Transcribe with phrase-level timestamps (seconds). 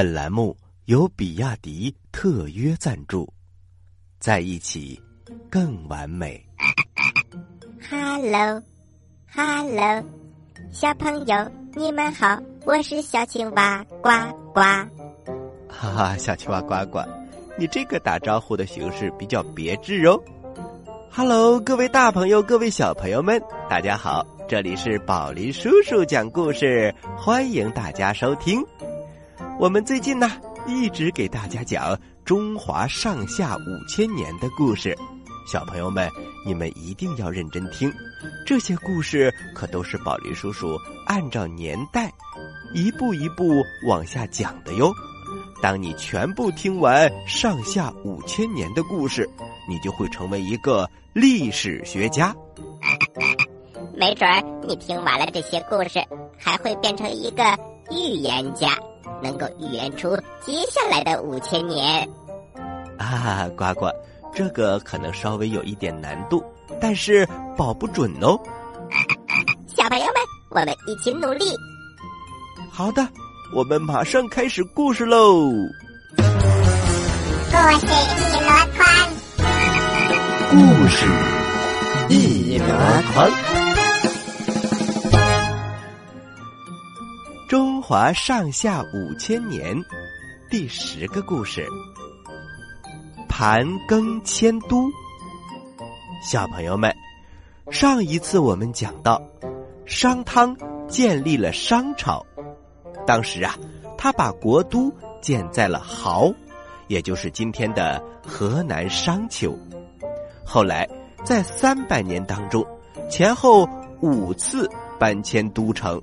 [0.00, 3.30] 本栏目由比亚迪特约赞助，
[4.18, 4.98] 在一起
[5.50, 6.42] 更完美。
[7.90, 8.62] Hello，Hello，
[10.72, 14.08] 小朋友，你们好，我是小青蛙呱
[14.54, 14.60] 呱。
[15.68, 17.00] 哈哈，小青蛙呱呱，
[17.58, 20.18] 你这个打招呼的形式比较别致哦。
[21.10, 28.64] Hello，各位大朋友，各位小朋友们，大家好，这里是宝林叔叔讲故事，欢迎大家收听。
[29.60, 30.26] 我们最近呢，
[30.66, 31.94] 一直给大家讲
[32.24, 34.96] 中华上下五千年的故事，
[35.46, 36.08] 小朋友们，
[36.46, 37.92] 你们一定要认真听，
[38.46, 42.10] 这些故事可都是宝林叔叔按照年代
[42.72, 44.90] 一步一步往下讲的哟。
[45.60, 49.28] 当你全部听完上下五千年的故事，
[49.68, 52.34] 你就会成为一个历史学家。
[53.94, 56.02] 没准儿你听完了这些故事，
[56.38, 57.44] 还会变成一个
[57.90, 58.74] 预言家，
[59.22, 62.08] 能够预言出接下来的五千年。
[62.98, 63.90] 啊，呱呱，
[64.34, 66.44] 这个可能稍微有一点难度，
[66.80, 68.38] 但是保不准哦。
[69.76, 70.14] 小朋友们，
[70.50, 71.44] 我们一起努力。
[72.70, 73.06] 好的。
[73.52, 75.50] 我们马上开始故事喽！
[76.16, 76.24] 故事
[78.16, 78.86] 一箩筐，
[80.50, 80.56] 故
[80.86, 81.04] 事
[82.08, 82.64] 一箩
[83.12, 83.69] 筐。
[87.90, 89.76] 华上下五千年，
[90.48, 91.66] 第十个故事：
[93.28, 94.88] 盘庚迁都。
[96.22, 96.94] 小朋友们，
[97.68, 99.20] 上一次我们讲到，
[99.86, 100.56] 商汤
[100.86, 102.24] 建立了商朝。
[103.04, 103.56] 当时啊，
[103.98, 106.32] 他把国都建在了亳，
[106.86, 109.52] 也就是今天的河南商丘。
[110.46, 110.88] 后来
[111.24, 112.64] 在三百年当中，
[113.10, 113.68] 前后
[114.00, 116.00] 五次搬迁都城。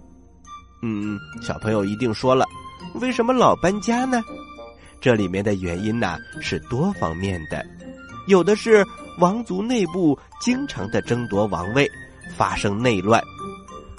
[0.82, 2.46] 嗯，小朋友一定说了，
[2.96, 4.22] 为什么老搬家呢？
[5.00, 7.66] 这里面的原因呢是多方面的，
[8.28, 8.86] 有的是
[9.20, 11.90] 王族内部经常的争夺王位，
[12.36, 13.22] 发生内乱。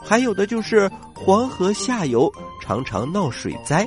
[0.01, 3.87] 还有的就是黄河下游常常闹水灾。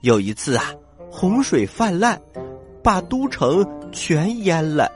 [0.00, 0.64] 有一次啊，
[1.10, 2.20] 洪水泛滥，
[2.82, 4.90] 把都城全淹了，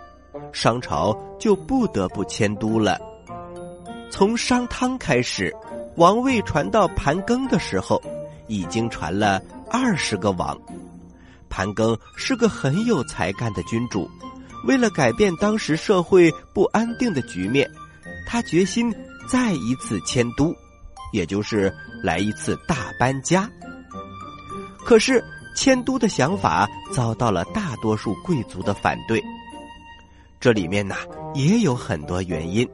[0.52, 2.98] 商朝就不得不迁都了。
[4.10, 5.54] 从商汤开始，
[5.96, 8.02] 王位传到盘庚的时候，
[8.48, 9.40] 已经传了
[9.70, 10.58] 二十个王。
[11.48, 14.08] 盘庚是个很有才干的君主，
[14.66, 17.70] 为了改变当时社会不安定的局面，
[18.26, 18.94] 他决心。
[19.26, 20.54] 再一次迁都，
[21.10, 23.50] 也就是来一次大搬家。
[24.84, 25.24] 可是
[25.56, 29.24] 迁都的想法遭到了大多数贵族的反对。
[30.38, 30.94] 这里面呢
[31.32, 32.68] 也有很多原因，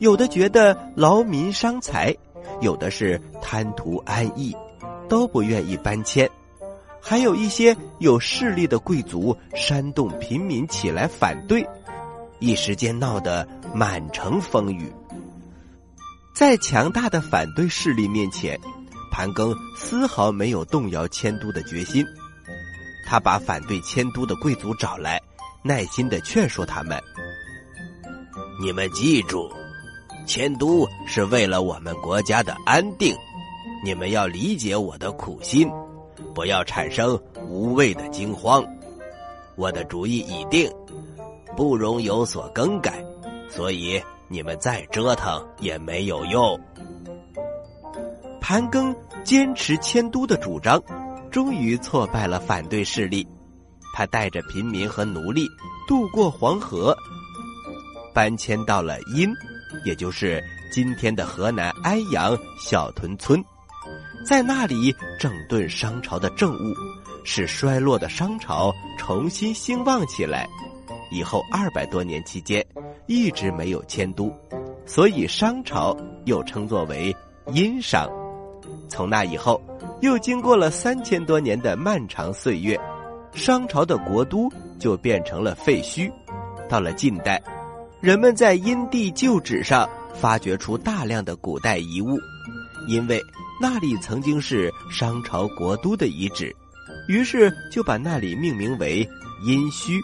[0.00, 2.12] 有的觉得劳民伤财，
[2.60, 4.56] 有的是贪图安逸，
[5.08, 6.28] 都不愿意搬迁。
[7.00, 11.64] 还有一些有势力的贵族煽动平民起来反对，
[12.40, 14.92] 一时间闹得满城风雨。
[16.34, 18.58] 在强大的反对势力面前，
[19.12, 22.04] 盘庚丝毫没有动摇迁都的决心。
[23.06, 25.22] 他把反对迁都的贵族找来，
[25.62, 27.00] 耐心的劝说他们
[28.60, 29.48] ：“你们记住，
[30.26, 33.16] 迁都是为了我们国家的安定，
[33.84, 35.70] 你们要理解我的苦心，
[36.34, 37.18] 不要产生
[37.48, 38.64] 无谓的惊慌。
[39.54, 40.70] 我的主意已定，
[41.56, 43.02] 不容有所更改，
[43.48, 46.58] 所以。”你们再折腾也没有用。
[48.40, 48.92] 盘庚
[49.22, 50.82] 坚持迁都的主张，
[51.30, 53.24] 终于挫败了反对势力。
[53.94, 55.46] 他带着平民和奴隶
[55.86, 56.92] 渡过黄河，
[58.12, 59.32] 搬迁到了殷，
[59.84, 60.42] 也就是
[60.72, 63.42] 今天的河南安阳小屯村，
[64.26, 66.74] 在那里整顿商朝的政务，
[67.24, 70.48] 使衰落的商朝重新兴旺起来。
[71.10, 72.64] 以后二百多年期间。
[73.08, 74.34] 一直没有迁都，
[74.84, 77.14] 所以商朝又称作为
[77.52, 78.10] 殷商。
[78.88, 79.62] 从那以后，
[80.00, 82.76] 又经过了三千多年的漫长岁月，
[83.32, 84.50] 商朝的国都
[84.80, 86.10] 就变成了废墟。
[86.68, 87.40] 到了近代，
[88.00, 92.18] 人们在殷地旧址上发掘出大量的古代遗物，
[92.86, 93.20] 因为
[93.60, 96.54] 那里曾经是商朝国都的遗址，
[97.08, 99.08] 于是就把那里命名为
[99.44, 99.98] 殷墟。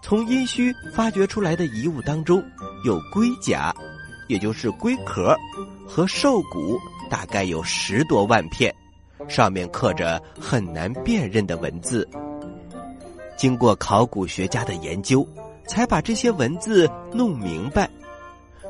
[0.00, 2.42] 从殷墟发掘出来的遗物当中，
[2.84, 3.74] 有龟甲，
[4.28, 5.36] 也就是龟壳，
[5.86, 6.78] 和兽骨，
[7.10, 8.72] 大概有十多万片，
[9.28, 12.08] 上面刻着很难辨认的文字。
[13.36, 15.26] 经过考古学家的研究，
[15.66, 17.88] 才把这些文字弄明白。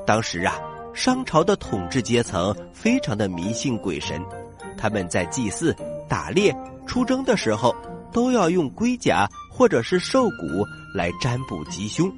[0.07, 0.55] 当时啊，
[0.95, 4.21] 商朝的统治阶层非常的迷信鬼神，
[4.77, 5.75] 他们在祭祀、
[6.09, 6.55] 打猎、
[6.87, 7.75] 出征的时候，
[8.13, 12.13] 都要用龟甲或者是兽骨来占卜吉凶。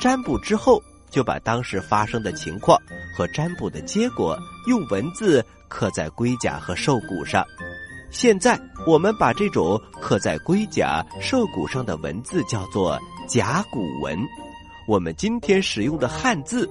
[0.00, 2.78] 占卜之后，就把当时发生的情况
[3.14, 7.44] 和占卜的结果用文字刻在龟甲和兽骨上。
[8.10, 12.98] 现在我们把这种刻在龟甲、兽骨上的文字叫做
[13.32, 14.28] 甲骨文。
[14.86, 16.68] 我们今天使用的汉字，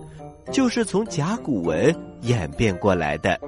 [0.53, 3.39] 就是从甲骨文演变过来的。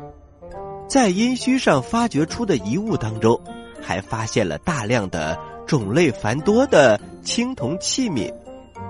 [0.89, 3.39] 在殷墟上发掘出的遗物当中，
[3.79, 5.37] 还发现了大量的
[5.67, 8.33] 种类繁多的青铜器皿、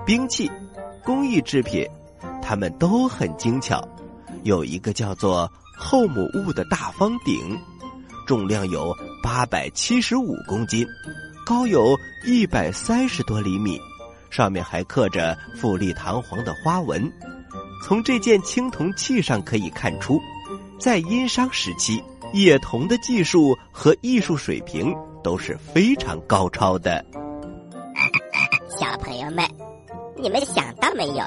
[0.06, 0.50] 兵器、
[1.04, 1.86] 工艺制品，
[2.40, 3.86] 它们都很精巧。
[4.42, 7.58] 有一个叫做后母戊的大方鼎，
[8.26, 10.86] 重量有八百七十五公斤，
[11.44, 11.94] 高有
[12.26, 13.78] 一百三十多厘米，
[14.34, 17.08] 上面还刻着富丽堂皇的花纹。
[17.84, 20.20] 从这件青铜器上可以看出。
[20.76, 22.02] 在殷商时期，
[22.32, 24.92] 冶铜的技术和艺术水平
[25.22, 27.04] 都是非常高超的。
[28.68, 29.48] 小朋友们，
[30.16, 31.24] 你们想到没有？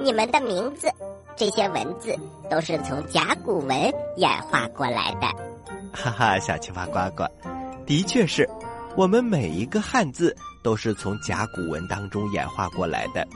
[0.00, 0.88] 你们的名字，
[1.36, 2.16] 这些文字
[2.50, 3.78] 都是从甲骨文
[4.16, 5.26] 演化过来的。
[5.92, 7.24] 哈哈，小青蛙呱呱，
[7.84, 8.48] 的确是，
[8.96, 10.34] 我们每一个汉字
[10.68, 13.26] 都是从甲骨文当中演化过来的。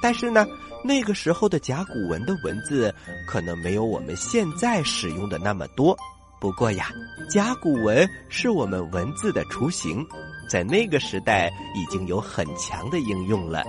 [0.00, 0.46] 但是呢？
[0.82, 2.94] 那个时候的甲骨文的文字
[3.26, 5.94] 可能没有我们现在使用的那么多，
[6.40, 6.86] 不过呀，
[7.28, 10.06] 甲骨文是我们文字的雏形，
[10.48, 13.64] 在那个时代已经有很强的应用了。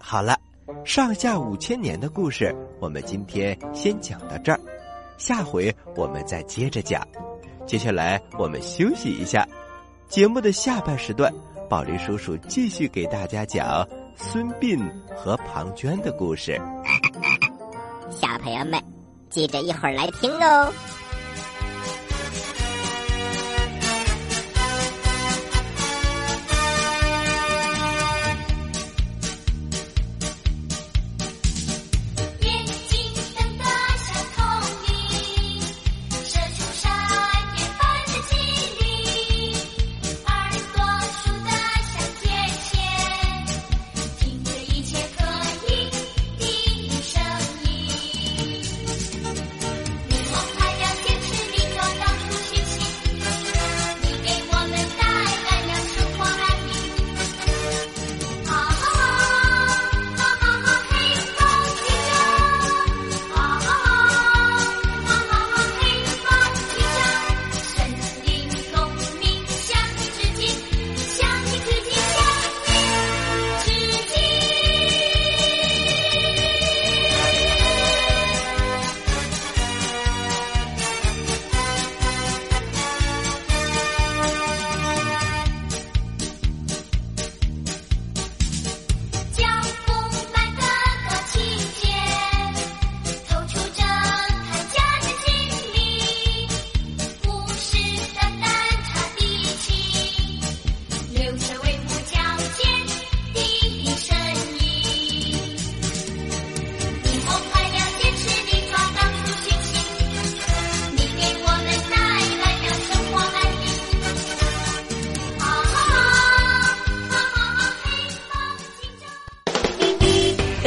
[0.00, 0.36] 好了，
[0.84, 4.58] 上下五千年的故事，我们今天先讲到这儿，
[5.16, 7.06] 下回我们再接着讲。
[7.66, 9.46] 接下来我们休息一下，
[10.08, 11.30] 节目的下半时段，
[11.68, 13.86] 宝林叔叔继续给大家讲。
[14.16, 14.76] 孙膑
[15.14, 16.60] 和庞涓的故事，
[18.10, 18.82] 小朋友们
[19.30, 20.72] 记得一会儿来听哦。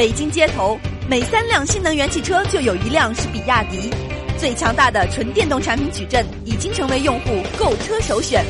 [0.02, 0.76] 北京街头
[1.08, 3.88] 每三辆新能源汽车就有一辆是比亚迪，
[4.36, 8.44] 最强大的纯电动产品矩阵已经成为用户购车首选。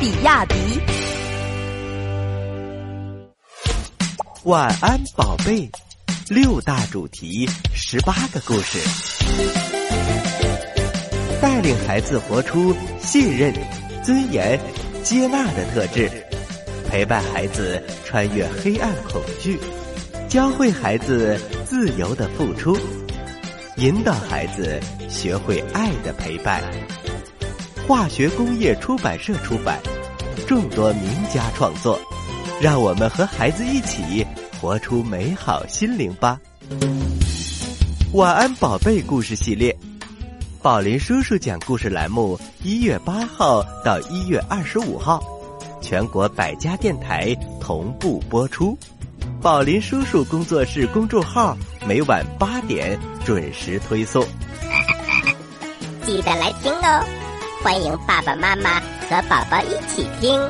[0.00, 0.56] 比亚迪。
[4.42, 5.70] 晚安，宝贝。
[6.28, 8.80] 六大主题，十八个故事，
[11.40, 13.54] 带领孩子活出信任、
[14.02, 14.58] 尊严、
[15.04, 16.10] 接纳的特质，
[16.90, 19.56] 陪伴孩子穿越黑暗恐惧。
[20.34, 22.76] 教会孩子自由的付出，
[23.76, 26.60] 引导孩子学会爱的陪伴。
[27.86, 29.78] 化学工业出版社出版，
[30.44, 31.96] 众多名家创作，
[32.60, 34.26] 让我们和孩子一起
[34.60, 36.40] 活出美好心灵吧。
[38.14, 39.72] 晚安，宝贝故事系列，
[40.60, 45.22] 宝林叔叔讲故事栏目，一月八号到一月二十五号，
[45.80, 48.76] 全国百家电台同步播出。
[49.44, 51.54] 宝林叔叔工作室公众号
[51.86, 54.24] 每晚八点准时推送，
[56.02, 57.04] 记得来听哦！
[57.62, 60.40] 欢迎爸爸妈妈和宝宝一起听。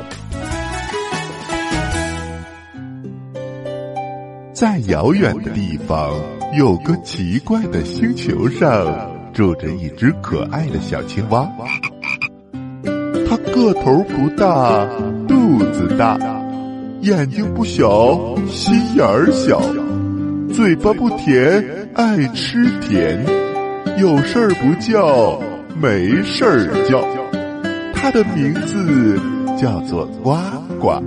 [4.52, 6.14] 在遥远的地方，
[6.56, 8.86] 有个奇怪的星球上，
[9.32, 11.44] 住着一只可爱的小青蛙。
[13.28, 14.86] 它个头不大，
[15.26, 16.16] 肚子大，
[17.00, 19.60] 眼睛不小，心眼儿小，
[20.52, 21.62] 嘴巴不甜，
[21.94, 23.22] 爱吃甜，
[23.98, 25.38] 有事儿不叫，
[25.80, 27.04] 没事儿叫。
[27.94, 29.18] 它的名字
[29.60, 30.34] 叫做呱
[30.80, 31.02] 呱。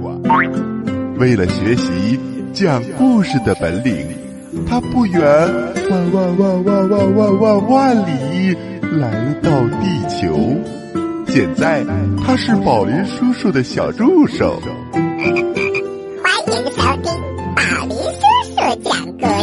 [1.17, 2.19] 为了学习
[2.53, 4.07] 讲故事的本领，
[4.67, 5.21] 它不远
[5.89, 8.55] 万万万万万万万万里
[8.99, 10.37] 来到地球。
[11.27, 11.83] 现在
[12.23, 14.59] 他是宝林叔叔的小助手。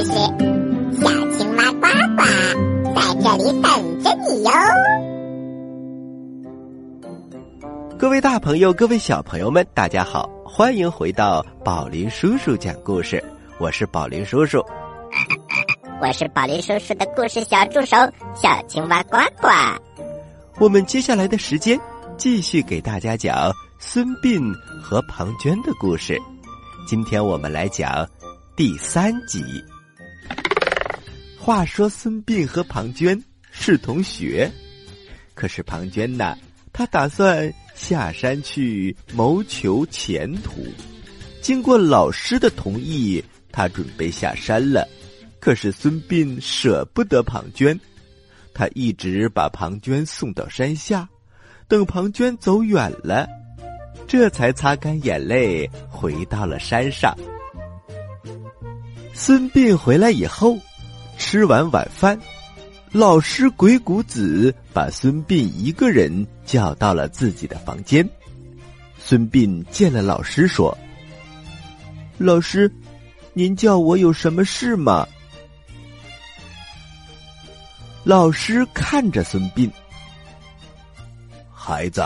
[0.04, 0.12] 讲故事，
[1.00, 2.22] 小青蛙呱呱
[2.94, 4.50] 在这里等着你哟。
[7.98, 13.22] 各位大朋友，各位小朋友们，大家好，欢迎回到宝林叔叔讲故事。
[13.58, 14.62] 我是宝林叔叔，
[16.02, 17.96] 我是宝林叔叔的故事小助手
[18.34, 19.48] 小青蛙呱呱。
[20.58, 21.80] 我们接下来的时间
[22.16, 26.20] 继续给大家讲孙膑和庞涓的故事。
[26.86, 28.06] 今天我们来讲
[28.54, 29.42] 第三集。
[31.44, 33.20] 话说孙膑和庞涓
[33.50, 34.50] 是同学，
[35.34, 36.38] 可是庞涓呢，
[36.72, 40.64] 他打算下山去谋求前途。
[41.42, 43.22] 经过老师的同意，
[43.52, 44.88] 他准备下山了。
[45.38, 47.78] 可是孙膑舍不得庞涓。
[48.54, 51.06] 他一直把庞涓送到山下，
[51.68, 53.28] 等庞涓走远了，
[54.08, 57.14] 这才擦干眼泪回到了山上。
[59.12, 60.56] 孙膑回来以后，
[61.16, 62.18] 吃完晚饭，
[62.92, 68.08] 老师鬼谷子把孙膑一个人叫到了自己的房间。
[68.98, 70.76] 孙膑见了老师，说
[72.18, 72.72] ：“老师，
[73.32, 75.06] 您叫我有什么事吗？”
[78.04, 79.70] 老师看着孙膑，
[81.52, 82.02] 孩子，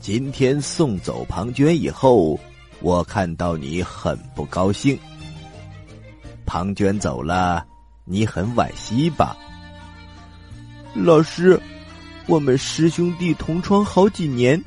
[0.00, 2.38] 今天送走庞涓以后，
[2.80, 4.98] 我看到你很不高兴。
[6.44, 7.66] 庞涓走了，
[8.04, 9.36] 你很惋惜吧？
[10.94, 11.60] 老师，
[12.26, 14.62] 我们师兄弟同窗好几年，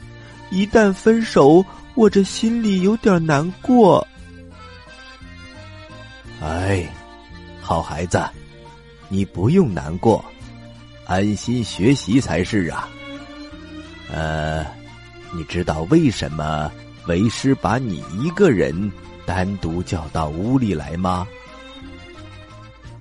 [0.49, 1.63] 一旦分手，
[1.93, 4.05] 我这心里有点难过。
[6.41, 6.87] 哎，
[7.61, 8.21] 好孩子。
[9.09, 10.23] 你不用难过，
[11.05, 12.89] 安心学习才是啊。
[14.11, 14.65] 呃，
[15.31, 16.69] 你知道为什么
[17.07, 18.91] 为师把你一个人
[19.25, 21.25] 单独叫到屋里来吗？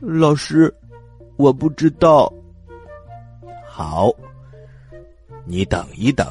[0.00, 0.73] 老师，
[1.37, 2.33] 我不知道。
[3.69, 4.11] 好，
[5.45, 6.26] 你等一等。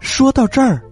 [0.00, 0.82] 说到这儿，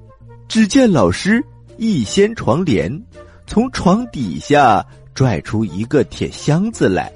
[0.48, 1.44] 只见老师
[1.76, 3.02] 一掀床帘，
[3.46, 4.84] 从床底下
[5.14, 7.12] 拽出一个铁箱子来。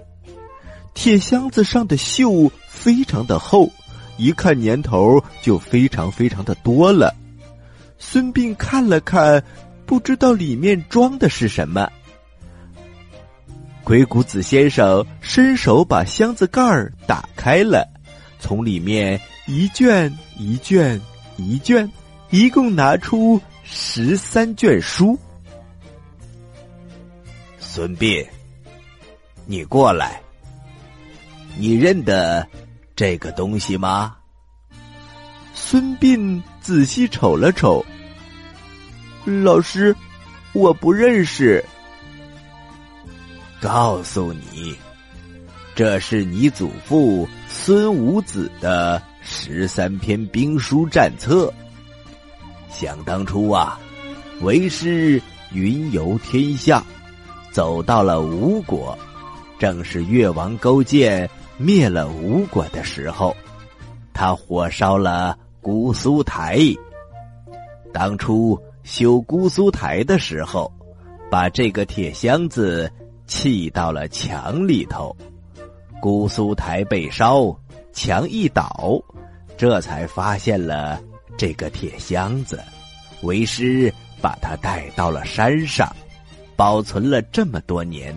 [0.94, 3.70] 铁箱子上的锈非常的厚，
[4.16, 7.14] 一看年头就非常非常的多了。
[7.98, 9.42] 孙膑看了看，
[9.86, 11.88] 不知道里面装的是什么。
[13.84, 17.86] 鬼谷子先生伸手把箱子盖儿打开了，
[18.38, 21.00] 从里面一卷一卷
[21.36, 21.90] 一卷，
[22.30, 25.18] 一共拿出十三卷书。
[27.58, 28.26] 孙膑，
[29.46, 30.20] 你过来。
[31.58, 32.46] 你认得
[32.94, 34.16] 这个东西吗？
[35.54, 37.84] 孙膑仔细瞅了瞅，
[39.24, 39.94] 老师，
[40.52, 41.62] 我不认识。
[43.62, 44.74] 告诉你，
[45.72, 51.54] 这是你祖父孙武子的十三篇兵书战策。
[52.68, 53.78] 想当初啊，
[54.40, 56.82] 为师云游天下，
[57.52, 58.98] 走到了吴国，
[59.60, 61.30] 正是越王勾践。
[61.56, 63.36] 灭了吴国的时候，
[64.12, 66.58] 他火烧了姑苏台。
[67.92, 70.72] 当初修姑苏台的时候，
[71.30, 72.90] 把这个铁箱子
[73.32, 75.16] 砌到了墙里头，
[76.02, 77.50] 姑苏台被烧，
[77.90, 79.02] 墙一倒，
[79.56, 81.00] 这才发现了
[81.38, 82.62] 这个铁箱子。
[83.22, 85.90] 为师把它带到了山上，
[86.56, 88.14] 保存了这么多年。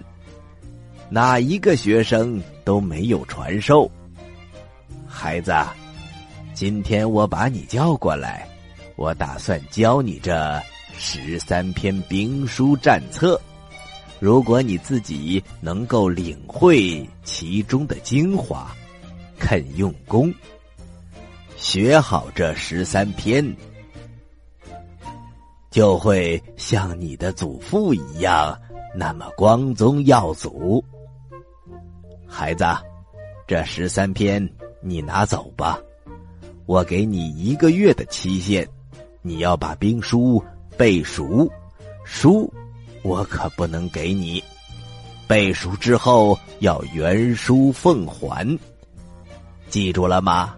[1.09, 3.89] 哪一个学生都没有传授。
[5.07, 5.55] 孩子，
[6.53, 8.45] 今天我把你叫过来，
[8.97, 10.61] 我打算教你这
[10.97, 13.39] 十三篇兵书战策。
[14.19, 18.73] 如果你自己能够领会其中的精华，
[19.37, 20.33] 肯用功，
[21.57, 23.55] 学好这十三篇，
[25.69, 28.57] 就会像你的祖父一样，
[28.95, 30.83] 那么光宗耀祖。
[32.25, 32.65] 孩子，
[33.45, 34.49] 这十三篇
[34.81, 35.77] 你拿走吧，
[36.65, 38.67] 我给你一个月的期限，
[39.21, 40.43] 你要把兵书
[40.77, 41.49] 背熟。
[42.03, 42.51] 书，
[43.05, 44.43] 我可不能给你。
[45.27, 48.57] 背熟之后要原书奉还，
[49.69, 50.55] 记住了吗？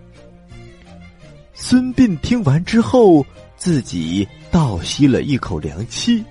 [1.53, 3.25] 孙膑听完之后，
[3.57, 6.23] 自己倒吸了一口凉气。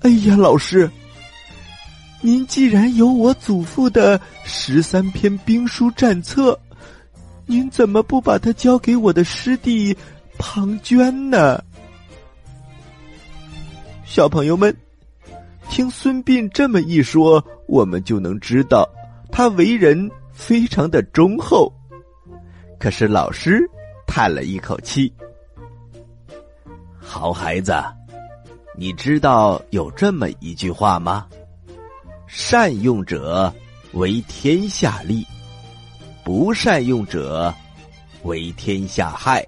[0.00, 0.90] 哎呀，老师，
[2.20, 6.58] 您既然有我祖父的十三篇兵书战策，
[7.46, 9.96] 您怎么不把它交给我的师弟
[10.36, 11.62] 庞涓呢？
[14.06, 14.74] 小朋友们。
[15.68, 18.88] 听孙膑这么一说，我们就能知道
[19.32, 21.70] 他为人非常的忠厚。
[22.78, 23.60] 可是老师
[24.06, 25.12] 叹了一口气
[26.96, 27.74] ：“好孩子，
[28.76, 31.26] 你知道有这么一句话吗？
[32.28, 33.52] 善用者
[33.92, 35.26] 为天下利，
[36.24, 37.52] 不善用者
[38.22, 39.44] 为天下害。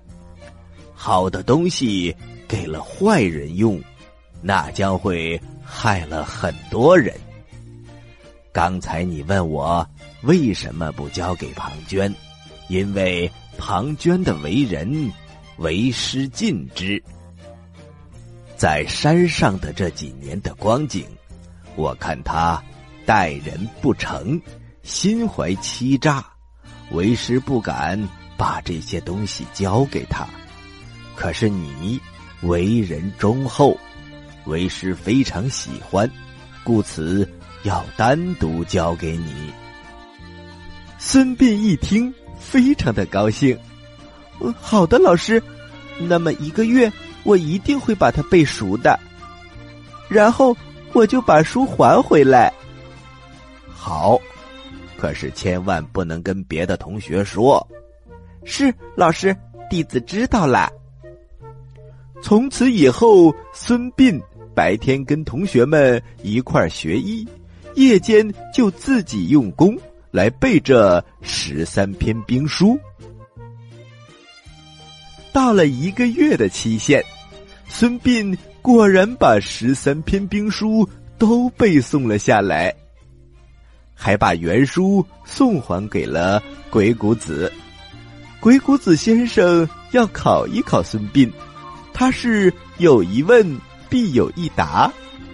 [0.92, 2.14] 好的东西
[2.48, 3.80] 给了坏人用，
[4.42, 7.14] 那将会……”害了很多人。
[8.52, 9.86] 刚才你问我
[10.22, 12.10] 为什么不交给庞涓，
[12.68, 15.12] 因为庞涓的为人
[15.58, 17.00] 为师尽之。
[18.56, 21.06] 在山上的这几年的光景，
[21.76, 22.60] 我看他
[23.04, 24.40] 待人不诚，
[24.82, 26.24] 心怀欺诈，
[26.92, 30.26] 为师不敢把这些东西交给他。
[31.14, 32.00] 可是你
[32.40, 33.78] 为人忠厚。
[34.48, 36.10] 为师非常喜欢，
[36.64, 37.28] 故此
[37.62, 39.52] 要单独交给你。
[40.98, 43.56] 孙膑一听，非常的高兴。
[44.40, 45.42] 嗯好的，老师，
[45.98, 48.98] 那么一个月我一定会把它背熟的，
[50.08, 50.56] 然后
[50.92, 52.52] 我就把书还回来。
[53.68, 54.18] 好，
[54.96, 57.64] 可是千万不能跟别的同学说。
[58.44, 59.36] 是，老师，
[59.68, 60.70] 弟子知道了。
[62.22, 64.20] 从此以后，孙膑。
[64.58, 67.24] 白天跟同学们一块学医，
[67.76, 69.78] 夜间就自己用功
[70.10, 72.76] 来背这十三篇兵书。
[75.32, 77.00] 到了一个月的期限，
[77.68, 82.74] 孙膑果然把十三篇兵书都背诵了下来，
[83.94, 87.52] 还把原书送还给了鬼谷子。
[88.40, 91.30] 鬼谷子先生要考一考孙膑，
[91.94, 93.56] 他是有疑问。
[93.90, 94.92] 必有一答，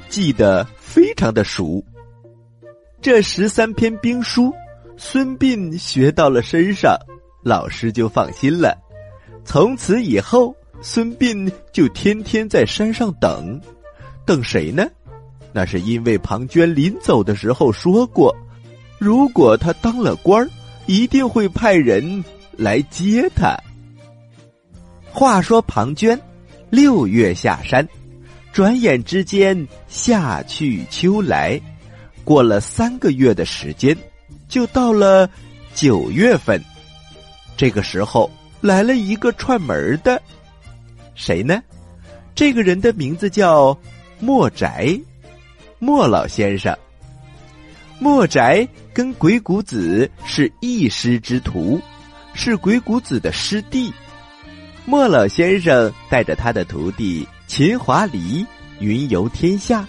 [0.08, 1.84] 记得非常的熟。
[3.00, 4.52] 这十三篇兵书，
[4.96, 6.96] 孙膑学到了身上，
[7.42, 8.76] 老师就放心了。
[9.44, 13.60] 从此以后，孙膑就天天在山上等，
[14.24, 14.86] 等谁呢？
[15.52, 18.34] 那是因为庞涓临走的时候说过，
[18.98, 20.48] 如果他当了官，
[20.86, 22.24] 一定会派人
[22.56, 23.56] 来接他。
[25.10, 26.18] 话说庞涓
[26.70, 27.86] 六月下山。
[28.54, 31.60] 转眼之间，夏去秋来，
[32.22, 33.96] 过了三个月的时间，
[34.48, 35.28] 就到了
[35.74, 36.62] 九月份。
[37.56, 40.22] 这个时候来了一个串门的，
[41.16, 41.60] 谁呢？
[42.32, 43.76] 这个人的名字叫
[44.20, 44.96] 莫宅，
[45.80, 46.72] 莫老先生。
[47.98, 51.80] 莫宅跟鬼谷子是一师之徒，
[52.34, 53.92] 是鬼谷子的师弟。
[54.84, 57.26] 莫老先生带着他的徒弟。
[57.46, 58.44] 秦华离
[58.80, 59.86] 云游天下，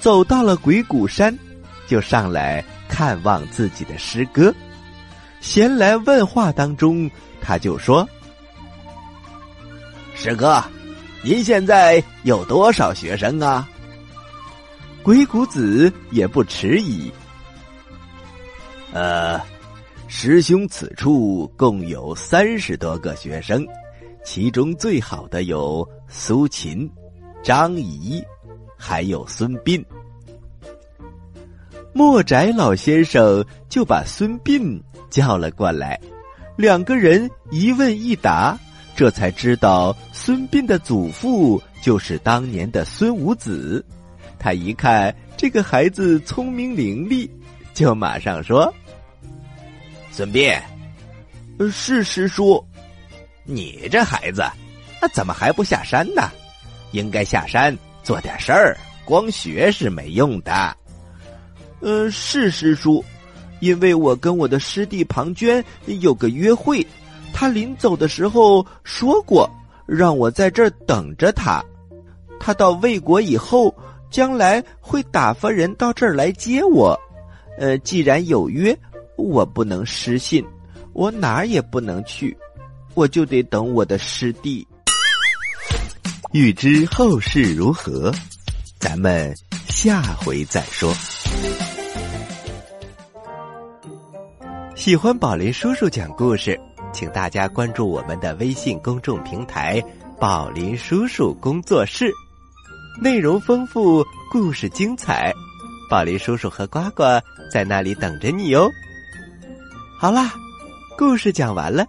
[0.00, 1.36] 走到了鬼谷山，
[1.86, 4.54] 就上来看望自己的师哥。
[5.40, 7.10] 闲来问话当中，
[7.40, 8.08] 他就说
[10.14, 10.62] ：“师哥，
[11.22, 13.68] 您现在有多少学生啊？”
[15.02, 17.12] 鬼谷子也不迟疑
[18.94, 19.40] ：“呃，
[20.06, 23.66] 师兄此处共有三十多个学生。”
[24.24, 26.88] 其中最好的有苏秦、
[27.42, 28.22] 张仪，
[28.78, 29.84] 还有孙膑。
[31.92, 34.80] 莫宅老先生就把孙膑
[35.10, 36.00] 叫了过来，
[36.56, 38.58] 两个人一问一答，
[38.96, 43.84] 这才知道孙膑的祖父就是当年的孙武子。
[44.38, 47.28] 他一看这个孩子聪明伶俐，
[47.74, 48.72] 就马上说
[50.10, 50.58] ：“孙膑，
[51.70, 52.64] 是师叔。”
[53.44, 54.44] 你这孩子，
[55.00, 56.30] 那怎么还不下山呢？
[56.92, 60.76] 应该下山做点事儿，光学是没用的。
[61.80, 63.04] 呃，是师叔，
[63.60, 66.86] 因为我跟我的师弟庞涓有个约会，
[67.32, 69.50] 他临走的时候说过，
[69.86, 71.64] 让我在这儿等着他。
[72.38, 73.74] 他到魏国以后，
[74.10, 76.98] 将来会打发人到这儿来接我。
[77.58, 78.76] 呃，既然有约，
[79.16, 80.44] 我不能失信，
[80.92, 82.36] 我哪儿也不能去。
[82.94, 84.66] 我就得等我的师弟。
[86.32, 88.12] 欲知后事如何，
[88.78, 89.34] 咱们
[89.68, 90.92] 下回再说。
[94.74, 96.58] 喜欢宝林叔叔讲故事，
[96.92, 99.82] 请大家关注我们的微信公众平台
[100.18, 102.10] “宝林叔叔工作室”，
[103.00, 105.32] 内容丰富，故事精彩，
[105.88, 107.04] 宝林叔叔和呱呱
[107.50, 108.70] 在那里等着你哟。
[109.98, 110.32] 好啦，
[110.98, 111.86] 故事讲完了，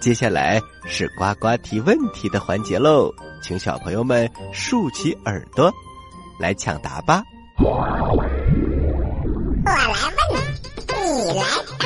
[0.00, 5.70] 接下来是呱呱提问题的环节喽，请小朋友们竖起耳朵，
[6.38, 7.22] 来抢答吧。
[7.58, 7.86] 我
[9.62, 10.40] 来问，
[10.96, 11.44] 你来
[11.78, 11.82] 答，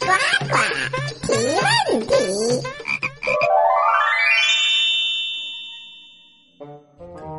[0.00, 0.06] 呱
[0.48, 0.54] 呱
[1.22, 2.12] 提问题。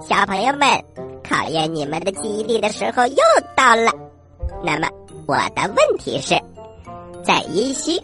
[0.02, 0.82] 小朋友们，
[1.30, 3.18] 考验你们的记忆力的时候又
[3.54, 3.92] 到了。
[4.64, 4.88] 那么，
[5.28, 6.42] 我的问题是，
[7.22, 8.02] 在殷墟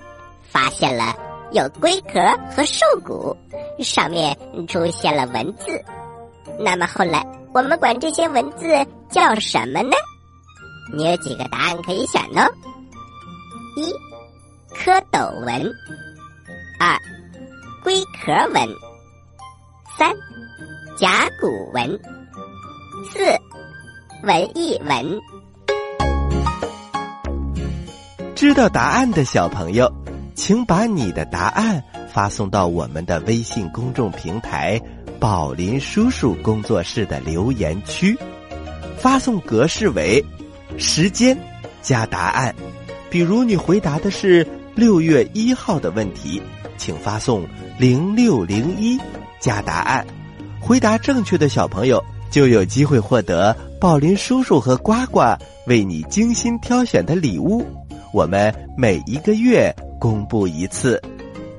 [0.51, 1.12] 发现了
[1.53, 2.19] 有龟壳
[2.55, 3.35] 和兽骨，
[3.79, 4.35] 上面
[4.67, 5.79] 出现了文字。
[6.59, 8.67] 那么后来，我们管这些文字
[9.09, 9.95] 叫什么呢？
[10.91, 12.47] 你有几个答案可以选呢？
[13.75, 13.93] 一、
[14.75, 15.61] 蝌蚪文；
[16.79, 16.97] 二、
[17.83, 18.67] 龟壳文；
[19.97, 20.11] 三、
[20.97, 21.87] 甲骨文；
[23.11, 23.19] 四、
[24.23, 25.21] 文艺文。
[28.35, 29.89] 知道答案的小朋友，
[30.35, 34.79] 请把你的答案发送到我们的微信公众平台
[35.19, 38.17] “宝林叔叔工作室”的留言区，
[38.97, 40.23] 发送格式为
[40.77, 41.37] 时间
[41.81, 42.53] 加答案。
[43.09, 46.41] 比如你回答的是六月一号的问题，
[46.77, 47.45] 请发送
[47.77, 48.99] 零六零一
[49.39, 50.05] 加答案。
[50.59, 55.21] 回答正确的小朋友就有机会获得宝林叔叔和呱呱
[55.67, 57.65] 为你精心挑选的礼物。
[58.11, 61.01] 我们每一个月公布一次，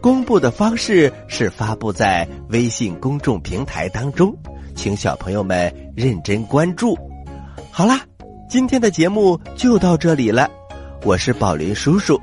[0.02, 4.37] 公布的方式是发布在微信公众平台当中，
[4.74, 6.94] 请小朋友们认真关注。
[7.70, 8.02] 好啦，
[8.46, 10.46] 今天的节目就到这里了，
[11.04, 12.20] 我是宝林叔叔，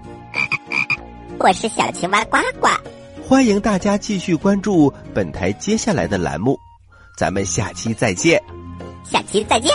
[1.41, 2.67] 我是小青蛙呱呱，
[3.27, 6.55] 欢迎大家继续关注本台接下来的栏目，
[7.17, 8.39] 咱们下期再见。
[9.03, 9.71] 下期再见。